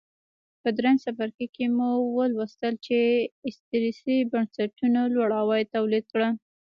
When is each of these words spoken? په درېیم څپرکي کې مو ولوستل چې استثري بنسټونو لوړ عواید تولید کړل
په 0.61 0.69
درېیم 0.77 0.97
څپرکي 1.03 1.47
کې 1.55 1.65
مو 1.77 1.89
ولوستل 2.17 2.73
چې 2.85 2.97
استثري 3.49 4.17
بنسټونو 4.31 5.01
لوړ 5.13 5.29
عواید 5.39 5.73
تولید 5.75 6.03
کړل 6.13 6.33